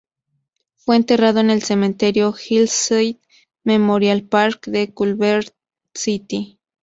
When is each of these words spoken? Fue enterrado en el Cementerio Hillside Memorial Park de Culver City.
Fue 0.77 0.95
enterrado 0.95 1.41
en 1.41 1.51
el 1.51 1.61
Cementerio 1.61 2.33
Hillside 2.33 3.19
Memorial 3.63 4.23
Park 4.23 4.65
de 4.65 4.91
Culver 4.95 5.53
City. 5.93 6.57